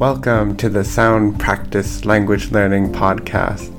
[0.00, 3.70] Welcome to the Sound Practice Language Learning Podcast.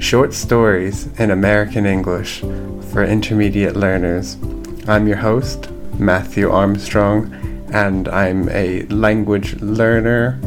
[0.00, 2.42] Short stories in American English
[2.92, 4.36] for intermediate learners.
[4.86, 7.34] I'm your host, Matthew Armstrong,
[7.72, 10.38] and I'm a language learner,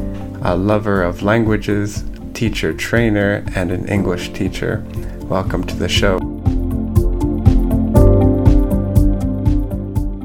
[0.43, 4.82] a lover of languages, teacher trainer, and an English teacher.
[5.23, 6.31] Welcome to the show.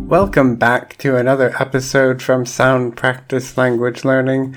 [0.07, 4.54] Welcome back to another episode from Sound Practice Language Learning.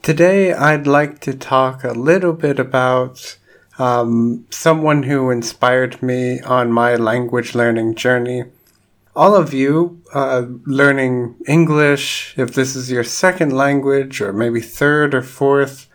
[0.00, 3.36] Today, I'd like to talk a little bit about
[3.78, 8.44] um, someone who inspired me on my language learning journey.
[9.14, 15.14] All of you uh, learning English, if this is your second language, or maybe third
[15.14, 15.86] or fourth,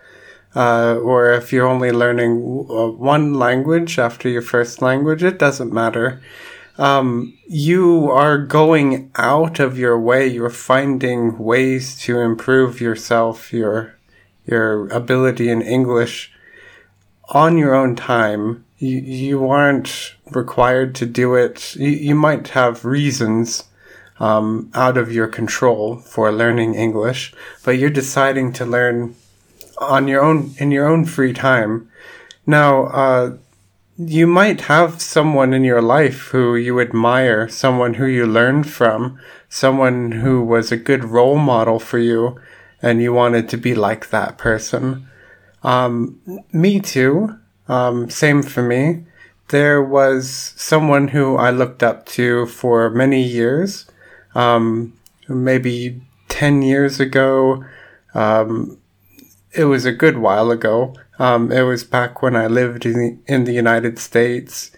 [0.56, 5.74] uh, or if you're only learning uh, one language after your first language, it doesn't
[5.74, 6.22] matter
[6.78, 10.28] um, you are going out of your way.
[10.28, 13.96] You're finding ways to improve yourself, your
[14.46, 16.32] your ability in English
[17.30, 18.66] on your own time.
[18.78, 21.76] You, you aren't required to do it.
[21.76, 23.64] You, you might have reasons
[24.20, 29.16] um, out of your control for learning English, but you're deciding to learn
[29.80, 31.90] on your own in your own free time.
[32.46, 33.38] Now, uh,
[33.98, 39.20] you might have someone in your life who you admire, someone who you learned from,
[39.50, 42.40] someone who was a good role model for you,
[42.82, 45.08] and you wanted to be like that person.
[45.62, 46.20] Um,
[46.52, 47.38] me too.
[47.68, 49.06] Um, same for me.
[49.50, 53.86] There was someone who I looked up to for many years.
[54.34, 54.94] Um,
[55.30, 57.64] maybe 10 years ago.
[58.16, 58.80] Um,
[59.54, 60.96] it was a good while ago.
[61.20, 64.72] Um, it was back when I lived in the, in the United States.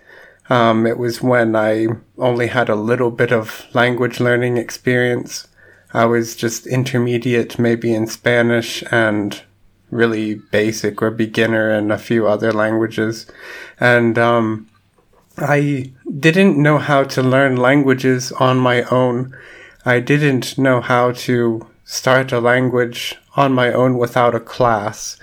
[0.50, 5.48] Um, it was when I only had a little bit of language learning experience.
[5.94, 9.42] I was just intermediate, maybe in Spanish and
[9.90, 13.28] really basic or beginner in a few other languages.
[13.80, 14.68] And, um,
[15.38, 19.36] I didn't know how to learn languages on my own.
[19.86, 25.18] I didn't know how to start a language on my own without a class.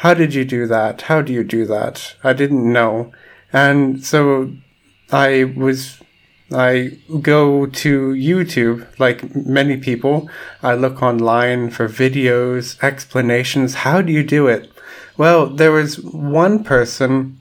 [0.00, 1.02] How did you do that?
[1.02, 2.14] How do you do that?
[2.24, 3.12] I didn't know.
[3.52, 4.50] And so
[5.12, 6.00] I was,
[6.50, 10.30] I go to YouTube, like many people.
[10.62, 13.74] I look online for videos, explanations.
[13.74, 14.72] How do you do it?
[15.18, 17.38] Well, there was one person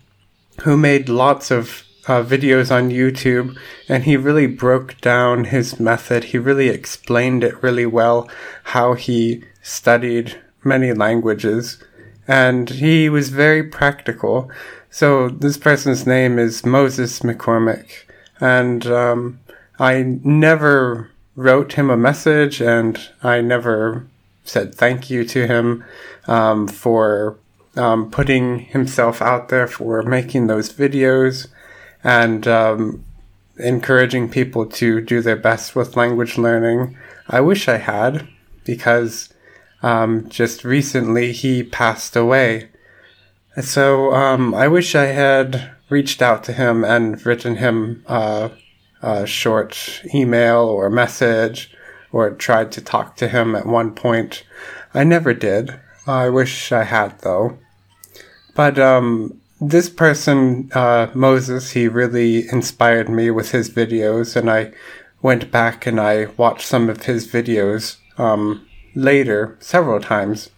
[0.64, 6.26] who made lots of uh, videos on YouTube, and he really broke down his method.
[6.26, 8.30] He really explained it really well,
[8.76, 11.82] how he studied many languages,
[12.30, 14.52] and he was very practical.
[14.92, 18.04] So this person's name is Moses McCormick,
[18.40, 19.40] and um,
[19.80, 24.06] I never wrote him a message, and I never
[24.44, 25.84] said thank you to him
[26.28, 27.36] um, for
[27.76, 31.48] um, putting himself out there for making those videos
[32.04, 33.04] and um,
[33.58, 36.96] encouraging people to do their best with language learning.
[37.28, 38.28] I wish I had
[38.66, 39.34] because
[39.82, 42.70] um, just recently he passed away.
[43.62, 48.50] So um, I wish I had reached out to him and written him uh,
[49.02, 51.72] a short email or message
[52.12, 54.44] or tried to talk to him at one point.
[54.94, 55.80] I never did.
[56.08, 57.58] I wish I had though.
[58.56, 64.74] But um, this person, uh, Moses, he really inspired me with his videos, and I
[65.22, 70.50] went back and I watched some of his videos um, later several times.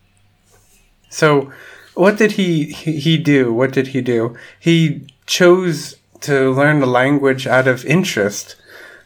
[1.10, 1.52] So,
[1.94, 3.54] what did he he do?
[3.54, 4.36] What did he do?
[4.60, 8.56] He chose to learn the language out of interest.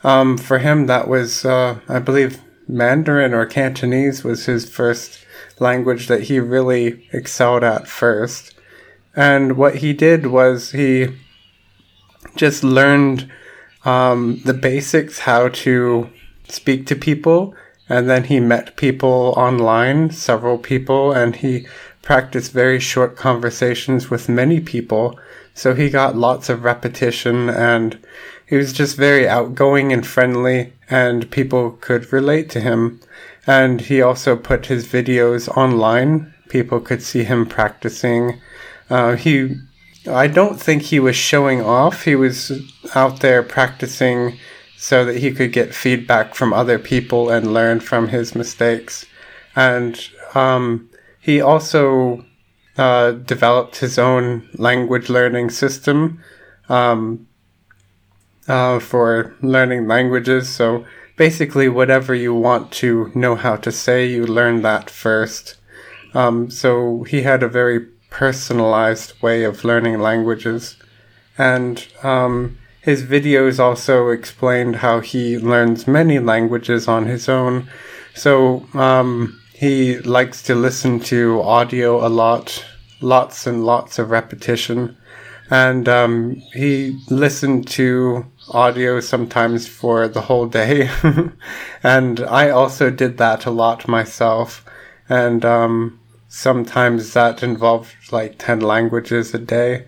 [0.04, 5.26] Um, for him, that was, uh, I believe, Mandarin or Cantonese was his first
[5.60, 8.54] language that he really excelled at first.
[9.16, 11.16] And what he did was he
[12.36, 13.32] just learned
[13.86, 16.10] um, the basics, how to
[16.50, 17.56] speak to people.
[17.88, 21.68] And then he met people online, several people, and he
[22.02, 25.20] practiced very short conversations with many people.
[25.54, 27.98] So he got lots of repetition and
[28.46, 33.00] he was just very outgoing and friendly and people could relate to him.
[33.48, 36.34] And he also put his videos online.
[36.50, 38.42] People could see him practicing
[38.90, 39.56] uh, he,
[40.08, 42.04] I don't think he was showing off.
[42.04, 42.52] He was
[42.94, 44.38] out there practicing
[44.78, 49.06] so that he could get feedback from other people and learn from his mistakes.
[49.56, 50.00] And
[50.34, 50.90] um,
[51.22, 52.26] he also
[52.78, 56.22] uh, developed his own language learning system
[56.70, 57.28] um,
[58.48, 60.50] uh, for learning languages.
[60.50, 60.86] So
[61.16, 65.56] basically, whatever you want to know how to say, you learn that first.
[66.14, 67.80] Um, so he had a very
[68.10, 70.78] personalized way of learning languages.
[71.38, 77.68] And um, his videos also explained how he learns many languages on his own.
[78.14, 82.64] So um, he likes to listen to audio a lot,
[83.02, 84.96] lots and lots of repetition.
[85.50, 90.88] And um, he listened to audio sometimes for the whole day.
[91.84, 94.64] and I also did that a lot myself.
[95.10, 99.86] And um, sometimes that involved like 10 languages a day.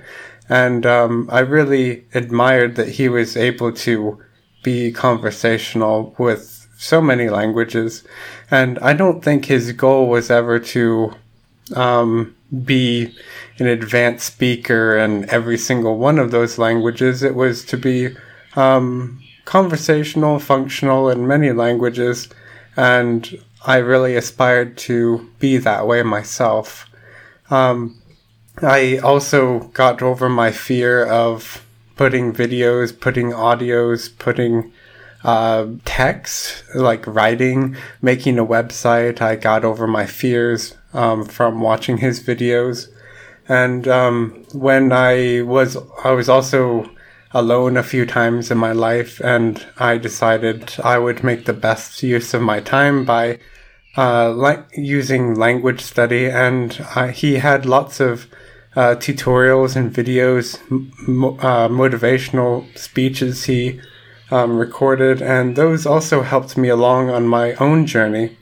[0.49, 4.21] And um, I really admired that he was able to
[4.63, 8.03] be conversational with so many languages.
[8.49, 11.13] And I don't think his goal was ever to
[11.75, 13.13] um, be
[13.59, 17.23] an advanced speaker in every single one of those languages.
[17.23, 18.15] It was to be
[18.55, 22.29] um, conversational, functional in many languages.
[22.75, 26.89] And I really aspired to be that way myself.
[27.49, 27.99] Um,
[28.61, 31.63] I also got over my fear of
[31.95, 34.71] putting videos, putting audios, putting
[35.23, 39.21] uh, text, like writing, making a website.
[39.21, 42.87] I got over my fears um, from watching his videos.
[43.47, 46.89] And um, when I was, I was also
[47.31, 52.01] alone a few times in my life, and I decided I would make the best
[52.01, 53.39] use of my time by
[53.95, 56.25] uh, like using language study.
[56.29, 58.27] And uh, he had lots of
[58.77, 63.81] uh, tutorials and videos, m- uh, motivational speeches he
[64.29, 68.37] um, recorded, and those also helped me along on my own journey.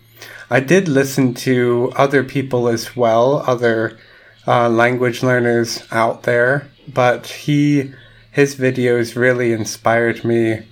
[0.49, 3.97] I did listen to other people as well, other
[4.45, 7.93] uh, language learners out there, but he
[8.29, 10.67] his videos really inspired me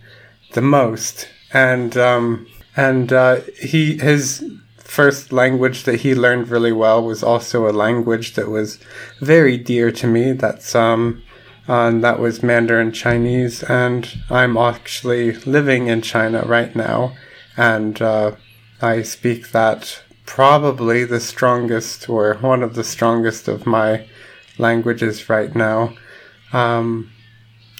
[0.51, 4.43] the most, and um, and uh, he his
[4.93, 8.77] first language that he learned really well was also a language that was
[9.19, 10.33] very dear to me.
[10.33, 11.23] That's um,
[11.67, 17.13] uh, that was Mandarin Chinese, and I'm actually living in China right now,
[17.57, 18.35] and uh,
[18.83, 24.05] I speak that probably the strongest or one of the strongest of my
[24.59, 25.95] languages right now,
[26.51, 27.09] um,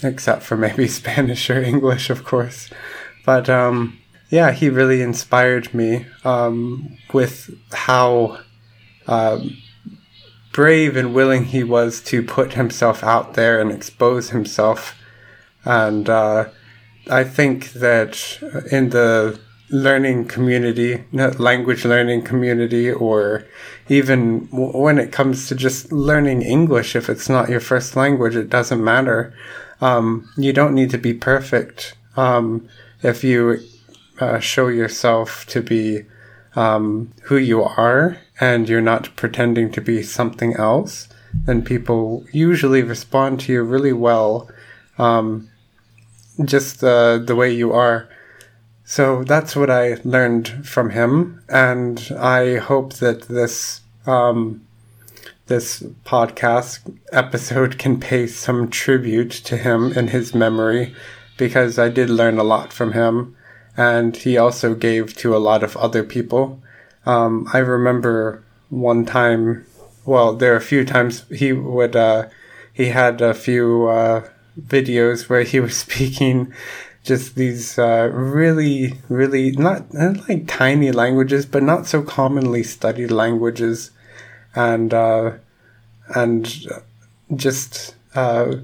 [0.01, 2.71] except for maybe Spanish or English, of course.
[3.23, 3.99] But um,
[4.33, 8.39] yeah, he really inspired me um, with how
[9.05, 9.39] uh,
[10.51, 14.97] brave and willing he was to put himself out there and expose himself.
[15.65, 16.49] And uh,
[17.11, 18.39] I think that
[18.71, 19.39] in the
[19.69, 23.45] learning community, language learning community, or
[23.87, 28.49] even when it comes to just learning English, if it's not your first language, it
[28.49, 29.31] doesn't matter.
[29.79, 31.93] Um, you don't need to be perfect.
[32.17, 32.67] Um,
[33.03, 33.59] if you
[34.19, 36.03] uh, show yourself to be
[36.55, 41.07] um, who you are and you're not pretending to be something else,
[41.45, 44.49] then people usually respond to you really well,
[44.97, 45.49] um,
[46.45, 48.07] just uh, the way you are.
[48.85, 54.65] So that's what I learned from him, and I hope that this um,
[55.47, 56.79] this podcast
[57.11, 60.93] episode can pay some tribute to him in his memory,
[61.37, 63.35] because I did learn a lot from him,
[63.75, 66.61] and he also gave to a lot of other people.
[67.05, 69.65] Um, I remember one time,
[70.05, 72.27] well, there are a few times he would, uh,
[72.73, 74.27] he had a few uh,
[74.59, 76.53] videos where he was speaking
[77.03, 83.11] just these uh, really, really not, not, like tiny languages, but not so commonly studied
[83.11, 83.91] languages,
[84.55, 85.31] and uh,
[86.15, 86.65] and
[87.35, 88.55] just uh,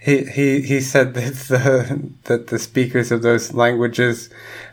[0.00, 4.30] he he he said that the that the speakers of those languages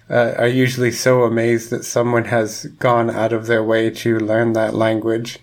[0.09, 4.53] uh, are usually so amazed that someone has gone out of their way to learn
[4.53, 5.39] that language.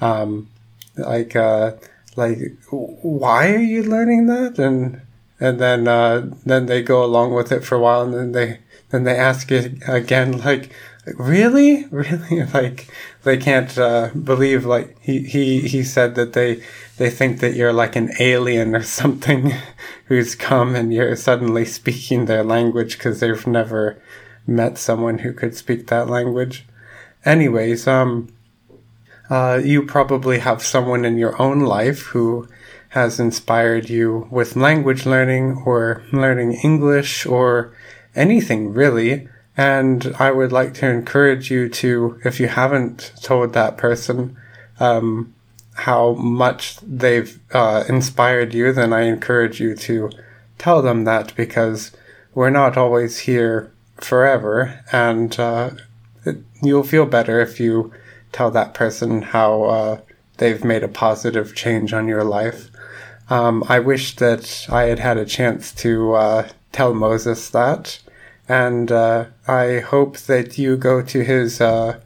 [0.00, 0.48] Um,
[0.96, 1.72] like uh,
[2.16, 2.38] like
[2.70, 5.00] why are you learning that and
[5.40, 8.58] and then uh, then they go along with it for a while, and then they
[8.92, 10.70] then they ask it again, like,
[11.06, 12.88] really, really, like
[13.22, 14.64] they can't uh, believe.
[14.64, 16.62] Like he he he said that they
[16.98, 19.52] they think that you're like an alien or something
[20.06, 24.00] who's come and you're suddenly speaking their language because they've never
[24.46, 26.66] met someone who could speak that language.
[27.24, 28.32] Anyways, um,
[29.30, 32.48] uh, you probably have someone in your own life who
[32.90, 37.72] has inspired you with language learning or learning English or
[38.14, 39.28] anything really.
[39.56, 44.36] And I would like to encourage you to, if you haven't told that person
[44.80, 45.34] um,
[45.74, 50.10] how much they've uh, inspired you, then I encourage you to
[50.58, 51.92] tell them that because
[52.34, 55.70] we're not always here forever, and uh,
[56.24, 57.92] it, you'll feel better if you
[58.32, 60.00] tell that person how uh,
[60.38, 62.70] they've made a positive change on your life.
[63.28, 67.98] Um, I wish that I had had a chance to uh, tell Moses that,
[68.48, 72.00] and uh, I hope that you go to his uh,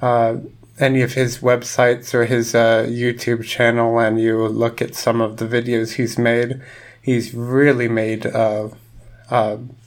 [0.00, 0.36] uh,
[0.78, 5.38] any of his websites or his uh, YouTube channel and you look at some of
[5.38, 6.60] the videos he's made.
[7.02, 8.70] He's really made a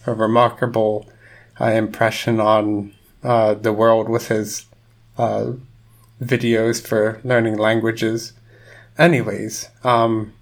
[0.06, 1.10] remarkable
[1.60, 4.66] impression on the world with his
[5.18, 8.34] videos for learning languages.
[8.98, 10.34] Anyways, um,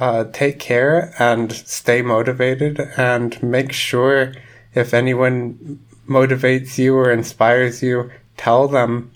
[0.00, 4.32] uh, take care and stay motivated and make sure
[4.74, 9.10] if anyone motivates you or inspires you, tell them.